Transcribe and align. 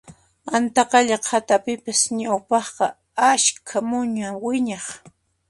Antaqalla 0.55 1.17
qhatapipas 1.25 2.01
ñawpaqqa 2.19 2.85
askha 3.31 3.77
muña 3.89 4.27
wiñaq 4.43 4.85